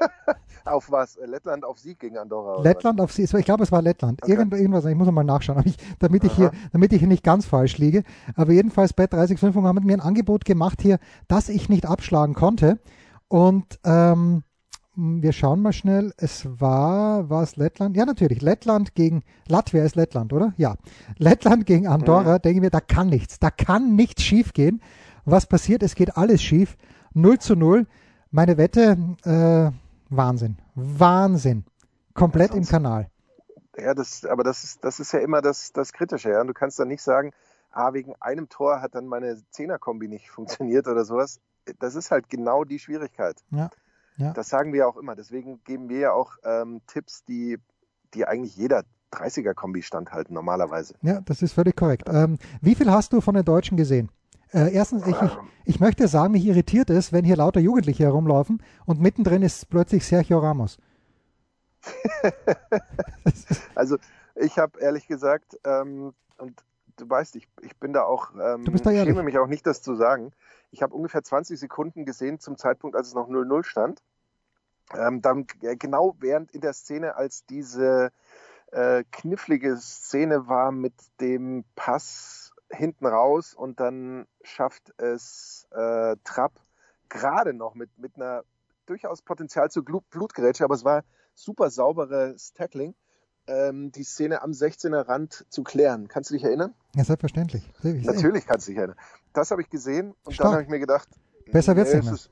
[0.64, 1.18] auf was?
[1.24, 2.62] Lettland auf Sieg gegen Andorra?
[2.62, 3.32] Lettland auf Sieg.
[3.32, 4.22] Ich glaube, es war Lettland.
[4.22, 4.32] Okay.
[4.32, 4.84] Irgend, irgendwas.
[4.84, 8.04] Ich muss mal nachschauen, ich, damit, ich hier, damit ich hier nicht ganz falsch liege.
[8.36, 10.98] Aber jedenfalls bei 365 haben mir ein Angebot gemacht hier,
[11.28, 12.78] das ich nicht abschlagen konnte.
[13.28, 14.44] Und ähm,
[14.94, 16.12] wir schauen mal schnell.
[16.16, 17.96] Es war, war es Lettland?
[17.96, 18.42] Ja, natürlich.
[18.42, 20.52] Lettland gegen, Latvia ist Lettland, oder?
[20.56, 20.76] Ja.
[21.18, 22.42] Lettland gegen Andorra, mhm.
[22.42, 23.38] denken wir, da kann nichts.
[23.38, 24.80] Da kann nichts schiefgehen
[25.24, 25.82] was passiert?
[25.82, 26.76] Es geht alles schief.
[27.14, 27.86] 0 zu 0.
[28.30, 29.70] Meine Wette, äh,
[30.08, 30.56] Wahnsinn.
[30.74, 31.64] Wahnsinn.
[32.14, 33.10] Komplett ja, im Kanal.
[33.76, 36.30] Ja, das, aber das ist, das ist ja immer das, das Kritische.
[36.30, 36.44] Ja?
[36.44, 37.32] du kannst dann nicht sagen,
[37.70, 41.40] ah, wegen einem Tor hat dann meine Zehnerkombi nicht funktioniert oder sowas.
[41.78, 43.42] Das ist halt genau die Schwierigkeit.
[43.50, 43.70] Ja.
[44.16, 44.32] Ja.
[44.32, 45.14] Das sagen wir auch immer.
[45.14, 47.58] Deswegen geben wir ja auch ähm, Tipps, die,
[48.14, 50.94] die eigentlich jeder 30er-Kombi standhalten, normalerweise.
[51.02, 52.08] Ja, das ist völlig korrekt.
[52.08, 54.10] Ähm, wie viel hast du von den Deutschen gesehen?
[54.52, 58.62] Äh, erstens, ich, ich, ich, möchte sagen, mich irritiert es, wenn hier lauter Jugendliche herumlaufen
[58.84, 60.78] und mittendrin ist plötzlich Sergio Ramos.
[63.74, 63.96] also
[64.36, 66.62] ich habe ehrlich gesagt, ähm, und
[66.96, 69.12] du weißt, ich, ich bin da auch, ähm, du bist da ehrlich.
[69.12, 70.32] schäme mich auch nicht, das zu sagen.
[70.70, 74.02] Ich habe ungefähr 20 Sekunden gesehen zum Zeitpunkt, als es noch 0-0 stand.
[74.94, 78.12] Ähm, dann genau während in der Szene, als diese
[78.72, 86.52] äh, knifflige Szene war mit dem Pass hinten raus und dann schafft es äh, Trapp
[87.08, 88.44] gerade noch mit, mit einer
[88.86, 92.94] durchaus Potenzial zur Blutgerätsche, aber es war super sauberes Tackling,
[93.46, 96.08] ähm, die Szene am 16er Rand zu klären.
[96.08, 96.74] Kannst du dich erinnern?
[96.94, 97.68] Ja, selbstverständlich.
[97.82, 98.96] Natürlich kannst du dich erinnern.
[99.32, 100.46] Das habe ich gesehen und Stark.
[100.46, 101.08] dann habe ich mir gedacht,
[101.50, 102.30] besser wird es nicht.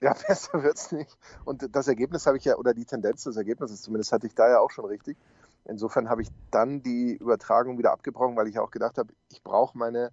[0.00, 1.16] Ja, besser wird es nicht.
[1.44, 4.48] Und das Ergebnis habe ich ja, oder die Tendenz des Ergebnisses zumindest hatte ich da
[4.48, 5.16] ja auch schon richtig.
[5.64, 9.76] Insofern habe ich dann die Übertragung wieder abgebrochen, weil ich auch gedacht habe, ich brauche
[9.76, 10.12] meine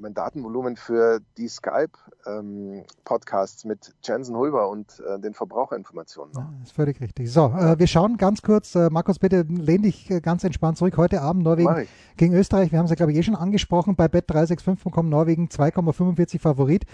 [0.00, 6.32] mein Datenvolumen für die Skype-Podcasts ähm, mit Jensen Hulber und äh, den Verbraucherinformationen.
[6.34, 7.32] Ja, ist völlig richtig.
[7.32, 8.74] So, äh, wir schauen ganz kurz.
[8.74, 10.96] Äh, Markus, bitte lehn dich äh, ganz entspannt zurück.
[10.96, 11.86] Heute Abend Norwegen
[12.16, 12.72] gegen Österreich.
[12.72, 13.96] Wir haben es ja, glaube ich, eh schon angesprochen.
[13.96, 16.84] Bei bet365.com Norwegen 2,45 Favorit,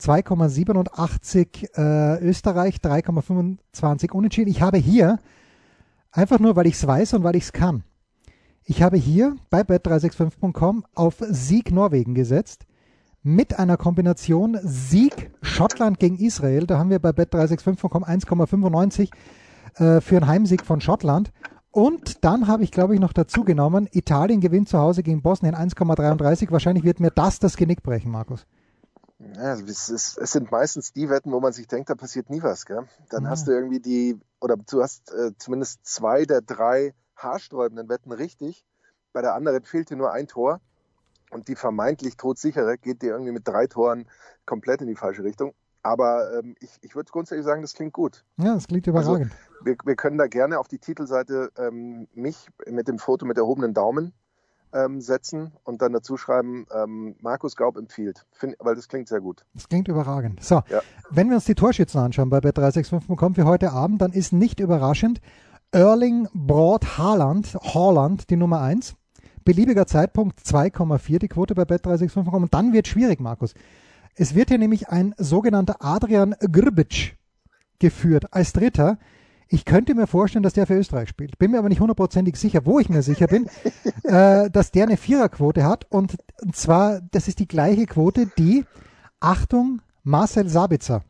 [0.00, 4.50] 2,87 äh, Österreich, 3,25 Unentschieden.
[4.50, 5.18] Ich habe hier
[6.16, 7.84] Einfach nur, weil ich es weiß und weil ich es kann.
[8.68, 12.66] Ich habe hier bei bet365.com auf Sieg Norwegen gesetzt
[13.22, 16.66] mit einer Kombination Sieg Schottland gegen Israel.
[16.66, 19.10] Da haben wir bei bet365.com 1,95
[19.76, 21.30] äh, für einen Heimsieg von Schottland.
[21.70, 25.54] Und dann habe ich, glaube ich, noch dazu genommen, Italien gewinnt zu Hause gegen Bosnien
[25.54, 26.50] 1,33.
[26.50, 28.46] Wahrscheinlich wird mir das das Genick brechen, Markus.
[29.36, 32.42] Ja, es, ist, es, sind meistens die Wetten, wo man sich denkt, da passiert nie
[32.42, 32.66] was.
[32.66, 32.82] Gell?
[33.10, 33.30] Dann ja.
[33.30, 38.64] hast du irgendwie die, oder du hast äh, zumindest zwei der drei haarsträubenden Wetten richtig.
[39.12, 40.60] Bei der anderen fehlt dir nur ein Tor.
[41.30, 44.06] Und die vermeintlich todsichere geht dir irgendwie mit drei Toren
[44.44, 45.54] komplett in die falsche Richtung.
[45.82, 48.24] Aber ähm, ich, ich würde grundsätzlich sagen, das klingt gut.
[48.38, 49.32] Ja, das klingt überragend.
[49.32, 53.38] Also, wir, wir können da gerne auf die Titelseite ähm, mich mit dem Foto mit
[53.38, 54.12] erhobenen Daumen
[54.72, 58.26] ähm, setzen und dann dazu schreiben, ähm, Markus Gaub empfiehlt.
[58.32, 59.44] Find, weil das klingt sehr gut.
[59.54, 60.42] Das klingt überragend.
[60.42, 60.82] So, ja.
[61.10, 64.60] wenn wir uns die Torschützen anschauen bei Bet365 bekommen für heute Abend, dann ist nicht
[64.60, 65.20] überraschend
[65.76, 68.94] Erling Broad Haaland, Haaland die Nummer 1.
[69.44, 72.44] Beliebiger Zeitpunkt 2,4 die Quote bei Bet365 bekommen.
[72.44, 73.52] Und dann wird schwierig, Markus.
[74.14, 77.18] Es wird hier nämlich ein sogenannter Adrian Grbic
[77.78, 78.98] geführt als Dritter.
[79.48, 81.38] Ich könnte mir vorstellen, dass der für Österreich spielt.
[81.38, 83.46] Bin mir aber nicht hundertprozentig sicher, wo ich mir sicher bin,
[84.04, 85.84] äh, dass der eine Viererquote hat.
[85.90, 88.64] Und, und zwar, das ist die gleiche Quote, die,
[89.20, 91.04] Achtung, Marcel Sabitzer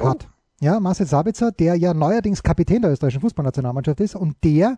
[0.00, 0.14] oh.
[0.60, 4.76] Ja, Marcel Sabitzer, der ja neuerdings Kapitän der österreichischen Fußballnationalmannschaft ist und der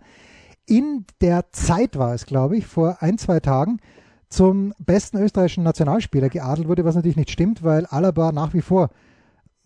[0.66, 3.78] in der Zeit war es, glaube ich, vor ein, zwei Tagen,
[4.28, 8.90] zum besten österreichischen Nationalspieler geadelt wurde, was natürlich nicht stimmt, weil Alaba nach wie vor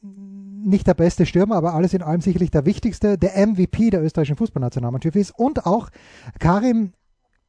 [0.03, 4.37] nicht der beste Stürmer, aber alles in allem sicherlich der wichtigste, der MVP der österreichischen
[4.37, 5.31] Fußballnationalmannschaft ist.
[5.39, 5.89] Und auch
[6.39, 6.93] Karim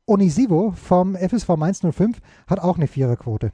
[0.05, 3.51] Onisivo vom FSV Mainz 05 hat auch eine Viererquote.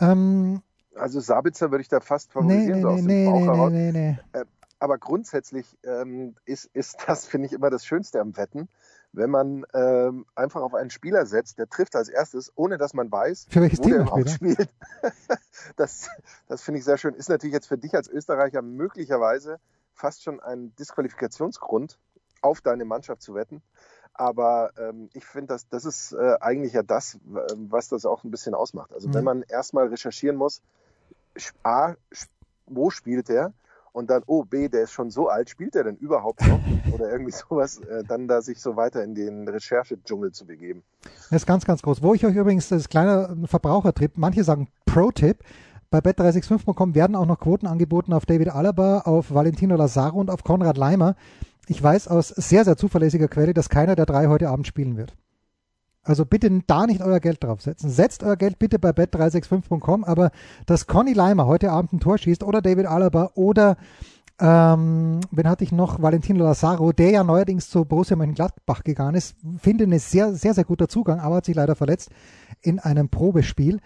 [0.00, 0.62] Ähm,
[0.98, 2.80] also Sabitzer würde ich da fast favorisieren.
[2.80, 4.44] Nee, so nee, nee, nee, nee, nee, äh,
[4.78, 8.68] Aber grundsätzlich ähm, ist, ist das, finde ich, immer das Schönste am Wetten
[9.16, 13.10] wenn man ähm, einfach auf einen Spieler setzt, der trifft als erstes, ohne dass man
[13.10, 14.68] weiß, für welches wo Team der überhaupt spielt.
[15.76, 16.08] das
[16.48, 17.14] das finde ich sehr schön.
[17.14, 19.58] Ist natürlich jetzt für dich als Österreicher möglicherweise
[19.94, 21.98] fast schon ein Disqualifikationsgrund,
[22.42, 23.62] auf deine Mannschaft zu wetten.
[24.12, 28.30] Aber ähm, ich finde, das, das ist äh, eigentlich ja das, was das auch ein
[28.30, 28.92] bisschen ausmacht.
[28.92, 29.14] Also mhm.
[29.14, 30.62] wenn man erstmal recherchieren muss,
[31.62, 31.94] A,
[32.66, 33.52] wo spielt er?
[33.96, 36.60] und dann, oh, B, der ist schon so alt, spielt er denn überhaupt noch?
[36.92, 40.82] Oder irgendwie sowas, äh, dann da sich so weiter in den Recherchedschungel zu begeben.
[41.30, 42.02] Das ist ganz, ganz groß.
[42.02, 45.38] Wo ich euch übrigens, das kleine Verbrauchertrip, manche sagen Pro-Tipp,
[45.88, 50.44] bei bet365.com werden auch noch Quoten angeboten auf David Alaba, auf Valentino Lazaro und auf
[50.44, 51.16] Konrad Leimer.
[51.66, 55.16] Ich weiß aus sehr, sehr zuverlässiger Quelle, dass keiner der drei heute Abend spielen wird.
[56.06, 57.90] Also bitte da nicht euer Geld draufsetzen.
[57.90, 60.30] Setzt euer Geld bitte bei bet365.com, aber
[60.66, 63.76] dass Conny Leimer heute Abend ein Tor schießt oder David Alaba oder
[64.38, 66.00] ähm, wen hatte ich noch?
[66.00, 70.64] Valentino Lazaro, der ja neuerdings zu Borussia Mönchengladbach gegangen ist, finde ein sehr, sehr, sehr
[70.64, 72.10] guter Zugang, aber hat sich leider verletzt
[72.60, 73.80] in einem Probespiel.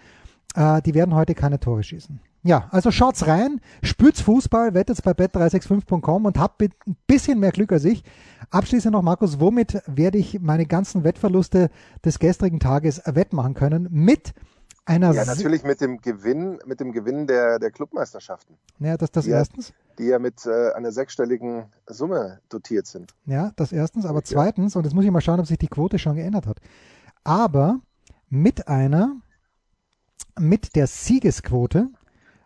[0.55, 2.19] Äh, die werden heute keine Tore schießen.
[2.43, 6.71] Ja, also schaut's rein, spürt's Fußball, wettet's bei bet365.com und habt ein
[7.05, 8.03] bisschen mehr Glück als ich.
[8.49, 11.69] Abschließend noch, Markus, womit werde ich meine ganzen Wettverluste
[12.03, 13.87] des gestrigen Tages wettmachen können?
[13.91, 14.33] Mit
[14.85, 18.57] einer ja, natürlich mit dem Gewinn, mit dem Gewinn der, der Clubmeisterschaften.
[18.79, 19.69] Ja, das, das die erstens.
[19.69, 23.13] Ja, die ja mit äh, einer sechsstelligen Summe dotiert sind.
[23.25, 24.05] Ja, das erstens.
[24.05, 26.57] Aber zweitens, und jetzt muss ich mal schauen, ob sich die Quote schon geändert hat.
[27.23, 27.79] Aber
[28.29, 29.17] mit einer,
[30.39, 31.89] mit der Siegesquote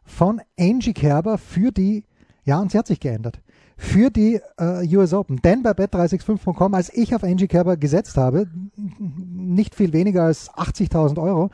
[0.05, 2.05] von Angie Kerber für die,
[2.43, 3.41] ja, und sie hat sich geändert,
[3.77, 5.41] für die äh, US Open.
[5.41, 11.21] Denn bei bet365.com, als ich auf Angie Kerber gesetzt habe, nicht viel weniger als 80.000
[11.21, 11.49] Euro,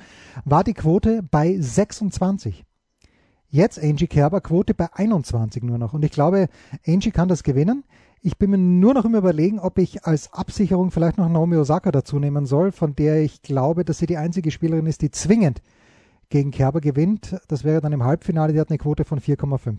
[0.45, 2.63] war die Quote bei 26.
[3.49, 5.93] Jetzt Angie Kerber, Quote bei 21 nur noch.
[5.93, 6.47] Und ich glaube,
[6.85, 7.83] Angie kann das gewinnen.
[8.21, 11.91] Ich bin mir nur noch im Überlegen, ob ich als Absicherung vielleicht noch Naomi Osaka
[11.91, 15.61] dazu nehmen soll, von der ich glaube, dass sie die einzige Spielerin ist, die zwingend
[16.31, 17.35] gegen Kerber gewinnt.
[17.47, 19.77] Das wäre dann im Halbfinale, die hat eine Quote von 4,5.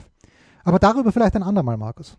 [0.63, 2.17] Aber darüber vielleicht ein andermal, Markus.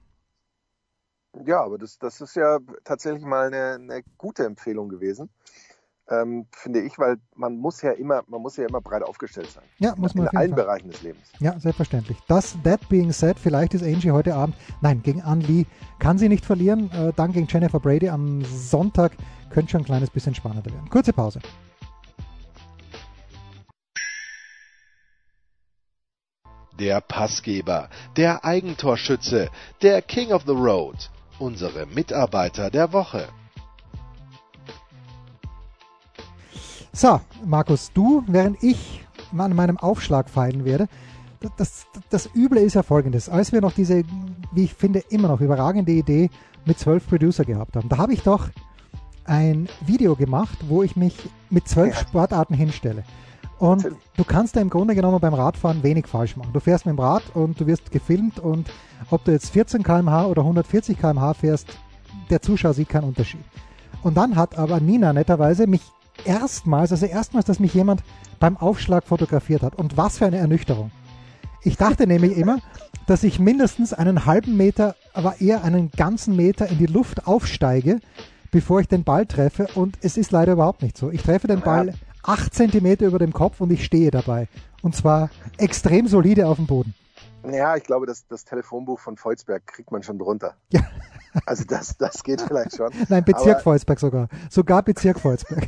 [1.46, 5.30] Ja, aber das, das ist ja tatsächlich mal eine, eine gute Empfehlung gewesen.
[6.10, 9.64] Ähm, finde ich, weil man muss ja immer, man muss ja immer breit aufgestellt sein.
[9.78, 10.66] Ja, muss man in allen Fall.
[10.66, 11.32] Bereichen des Lebens.
[11.40, 12.18] Ja, selbstverständlich.
[12.28, 15.66] Das, that being said, vielleicht ist Angie heute Abend, nein, gegen Ann Lee
[16.00, 16.92] kann sie nicht verlieren.
[16.92, 19.14] Äh, dann gegen Jennifer Brady am Sonntag
[19.50, 20.90] könnte schon ein kleines bisschen spannender werden.
[20.90, 21.40] Kurze Pause.
[26.80, 29.50] Der Passgeber, der Eigentorschütze,
[29.82, 31.10] der King of the Road,
[31.40, 33.28] unsere Mitarbeiter der Woche.
[36.92, 39.04] So, Markus, du, während ich
[39.36, 40.88] an meinem Aufschlag feilen werde,
[41.40, 43.30] das, das, das Üble ist ja folgendes.
[43.30, 44.04] Als wir noch diese,
[44.52, 46.30] wie ich finde, immer noch überragende Idee
[46.66, 48.50] mit zwölf Producer gehabt haben, da habe ich doch
[49.26, 51.16] ein Video gemacht, wo ich mich
[51.50, 52.02] mit zwölf ja.
[52.02, 53.04] Sportarten hinstelle.
[53.64, 56.52] Und du kannst da im Grunde genommen beim Radfahren wenig falsch machen.
[56.52, 58.70] Du fährst mit dem Rad und du wirst gefilmt und
[59.10, 61.70] ob du jetzt 14 km/h oder 140 km/h fährst,
[62.30, 63.40] der Zuschauer sieht keinen Unterschied.
[64.02, 65.80] Und dann hat aber Nina netterweise mich
[66.26, 68.04] erstmals, also erstmals, dass mich jemand
[68.38, 69.76] beim Aufschlag fotografiert hat.
[69.76, 70.92] Und was für eine Ernüchterung.
[71.62, 72.58] Ich dachte nämlich immer,
[73.08, 78.02] dass ich mindestens einen halben Meter, aber eher einen ganzen Meter in die Luft aufsteige,
[78.52, 79.68] bevor ich den Ball treffe.
[79.74, 81.12] Und es ist leider überhaupt nicht so.
[81.12, 84.48] Ich treffe den Ball acht Zentimeter über dem Kopf und ich stehe dabei.
[84.82, 86.94] Und zwar extrem solide auf dem Boden.
[87.50, 90.56] Ja, ich glaube, das, das Telefonbuch von Volzberg kriegt man schon drunter.
[90.70, 90.82] Ja.
[91.46, 92.92] Also das, das geht vielleicht schon.
[93.10, 94.30] Nein, Bezirk aber, Volzberg sogar.
[94.50, 95.68] Sogar Bezirk Volzberg.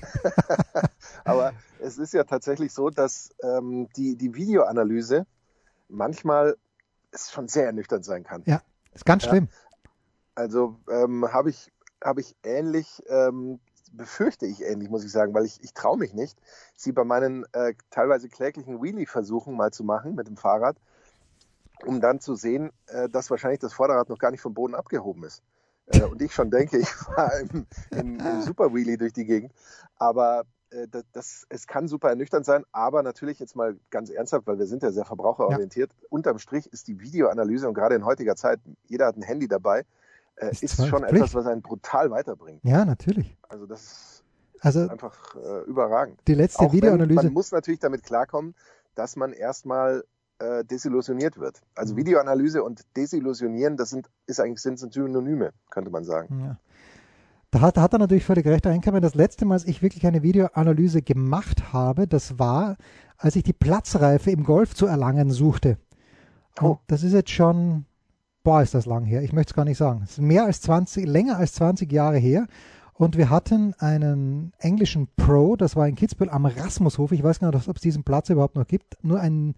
[1.26, 5.26] aber es ist ja tatsächlich so, dass ähm, die, die Videoanalyse
[5.90, 6.56] manchmal
[7.12, 8.44] es schon sehr ernüchternd sein kann.
[8.46, 8.62] Ja,
[8.94, 9.50] ist ganz schlimm.
[9.52, 9.92] Ja,
[10.36, 13.60] also ähm, habe ich, hab ich ähnlich, ähm,
[13.96, 16.38] befürchte ich ähnlich, muss ich sagen, weil ich, ich traue mich nicht,
[16.76, 20.78] sie bei meinen äh, teilweise kläglichen Wheelie-Versuchen mal zu machen mit dem Fahrrad,
[21.86, 25.24] um dann zu sehen, äh, dass wahrscheinlich das Vorderrad noch gar nicht vom Boden abgehoben
[25.24, 25.42] ist.
[25.88, 29.54] Äh, und ich schon denke, ich fahre im, im, im Super Wheelie durch die Gegend.
[29.98, 34.48] Aber äh, das, das, es kann super ernüchternd sein, aber natürlich jetzt mal ganz ernsthaft,
[34.48, 35.92] weil wir sind ja sehr verbraucherorientiert.
[35.92, 36.08] Ja.
[36.10, 39.86] Unterm Strich ist die Videoanalyse und gerade in heutiger Zeit, jeder hat ein Handy dabei,
[40.38, 41.16] äh, ist, ist schon Pflicht.
[41.16, 42.64] etwas, was einen brutal weiterbringt.
[42.64, 43.38] Ja, natürlich.
[43.48, 46.20] Also das ist also, einfach äh, überragend.
[46.28, 47.24] Die letzte Auch Videoanalyse.
[47.24, 48.56] man muss natürlich damit klarkommen,
[48.96, 50.04] dass man erstmal
[50.40, 51.62] äh, desillusioniert wird.
[51.76, 52.00] Also mhm.
[52.00, 56.40] Videoanalyse und Desillusionieren, das sind, ist eigentlich sind Synonyme, könnte man sagen.
[56.42, 56.58] Ja.
[57.52, 58.68] Da hat, hat er natürlich völlig recht.
[58.68, 59.02] Einkommen.
[59.02, 62.76] Das letzte Mal, als ich wirklich eine Videoanalyse gemacht habe, das war,
[63.18, 65.78] als ich die Platzreife im Golf zu erlangen suchte.
[66.60, 66.80] Und oh.
[66.88, 67.86] das ist jetzt schon,
[68.46, 69.24] boah, ist das lang her.
[69.24, 70.02] Ich möchte es gar nicht sagen.
[70.06, 72.48] Es ist mehr als 20, länger als 20 Jahre her.
[72.94, 77.12] Und wir hatten einen englischen Pro, das war in Kitzbühel am Rasmushof.
[77.12, 79.04] Ich weiß gar nicht, ob es diesen Platz überhaupt noch gibt.
[79.04, 79.56] Nur ein,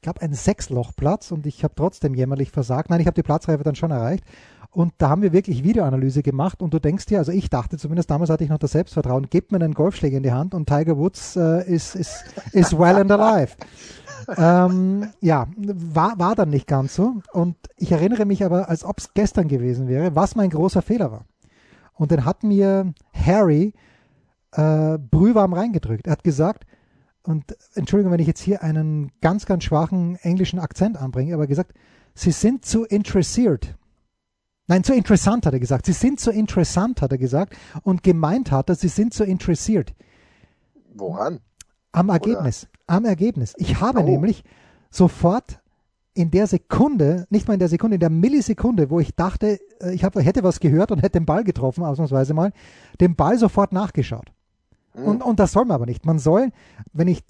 [0.00, 2.88] ich glaube, ein Sechslochplatz und ich habe trotzdem jämmerlich versagt.
[2.88, 4.24] Nein, ich habe die Platzreife dann schon erreicht.
[4.70, 8.10] Und da haben wir wirklich Videoanalyse gemacht und du denkst dir, also ich dachte zumindest,
[8.10, 10.96] damals hatte ich noch das Selbstvertrauen, gebt mir einen Golfschläger in die Hand und Tiger
[10.96, 13.56] Woods äh, ist, ist, ist well and alive.
[14.38, 17.16] ähm, ja, war, war dann nicht ganz so.
[17.34, 21.12] Und ich erinnere mich aber, als ob es gestern gewesen wäre, was mein großer Fehler
[21.12, 21.26] war.
[21.92, 23.74] Und dann hat mir Harry
[24.52, 26.06] äh, brühwarm reingedrückt.
[26.06, 26.64] Er hat gesagt,
[27.22, 31.74] und Entschuldigung, wenn ich jetzt hier einen ganz, ganz schwachen englischen Akzent anbringe, aber gesagt,
[32.14, 33.76] Sie sind zu interessiert.
[34.66, 35.86] Nein, zu interessant hat er gesagt.
[35.86, 37.56] Sie sind zu interessant, hat er gesagt.
[37.82, 39.94] Und gemeint hat er, sie sind zu interessiert.
[40.94, 41.40] Woran?
[41.92, 42.64] Am Ergebnis.
[42.64, 42.96] Oder?
[42.98, 43.54] Am Ergebnis.
[43.56, 44.04] Ich habe oh.
[44.04, 44.44] nämlich
[44.90, 45.60] sofort
[46.14, 49.94] in der Sekunde, nicht mal in der Sekunde, in der Millisekunde, wo ich dachte, äh,
[49.94, 52.52] ich hab, hätte was gehört und hätte den Ball getroffen, ausnahmsweise mal,
[53.00, 54.30] den Ball sofort nachgeschaut.
[54.94, 55.04] Mhm.
[55.04, 56.06] Und, und das soll man aber nicht.
[56.06, 56.50] Man soll,
[56.92, 57.22] wenn ich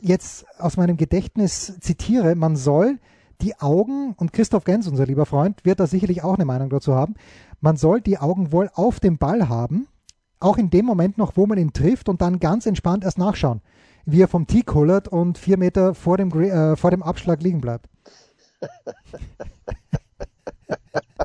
[0.00, 2.98] jetzt aus meinem Gedächtnis zitiere, man soll
[3.40, 6.94] die Augen, und Christoph Gens, unser lieber Freund, wird da sicherlich auch eine Meinung dazu
[6.94, 7.14] haben,
[7.60, 9.88] man soll die Augen wohl auf dem Ball haben,
[10.40, 13.60] auch in dem Moment noch, wo man ihn trifft und dann ganz entspannt erst nachschauen,
[14.04, 17.60] wie er vom Tee kullert und vier Meter vor dem, äh, vor dem Abschlag liegen
[17.60, 17.88] bleibt.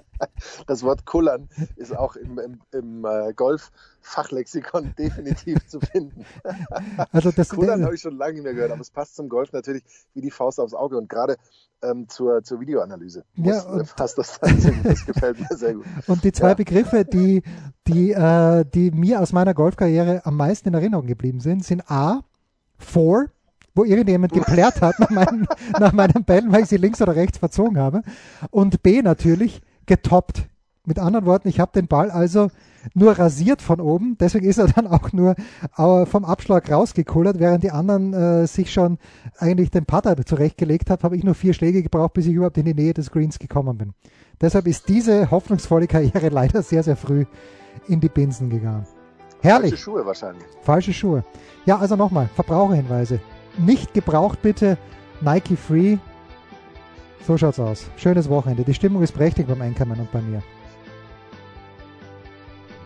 [0.68, 6.26] das Wort Kullern ist auch im, im, im äh, Golf-Fachlexikon definitiv zu finden.
[7.12, 9.52] Also das Kullern habe ich schon lange nicht mehr gehört, aber es passt zum Golf
[9.52, 11.38] natürlich wie die Faust aufs Auge und gerade
[11.82, 13.24] ähm, zur, zur Videoanalyse.
[13.36, 14.84] Ja, und passt das tatsächlich.
[14.84, 15.86] Das gefällt mir sehr gut.
[16.08, 16.54] Und die zwei ja.
[16.56, 17.42] Begriffe, die,
[17.88, 22.22] die, äh, die mir aus meiner Golfkarriere am meisten in Erinnerung geblieben sind, sind A,
[22.78, 23.28] for,
[23.76, 25.48] wo irgendjemand geplärt hat nach meinen,
[25.80, 28.02] nach meinen Bällen, weil ich sie links oder rechts verzogen habe.
[28.52, 30.49] Und B natürlich, getoppt.
[30.90, 32.50] Mit anderen Worten, ich habe den Ball also
[32.96, 35.36] nur rasiert von oben, deswegen ist er dann auch nur
[35.78, 38.98] äh, vom Abschlag rausgekullert, während die anderen äh, sich schon
[39.38, 42.66] eigentlich den Putter zurechtgelegt haben, habe ich nur vier Schläge gebraucht, bis ich überhaupt in
[42.66, 43.94] die Nähe des Greens gekommen bin.
[44.42, 47.26] Deshalb ist diese hoffnungsvolle Karriere leider sehr, sehr früh
[47.88, 48.88] in die Binsen gegangen.
[49.42, 49.70] Herrlich.
[49.70, 50.48] Falsche Schuhe wahrscheinlich.
[50.64, 51.24] Falsche Schuhe.
[51.68, 53.20] Ja, also nochmal, Verbraucherhinweise.
[53.60, 54.80] Nicht gebraucht bitte
[55.22, 55.98] Nike Free.
[57.28, 57.92] So schaut's aus.
[57.96, 58.64] Schönes Wochenende.
[58.64, 60.42] Die Stimmung ist prächtig beim Einkommen und bei mir.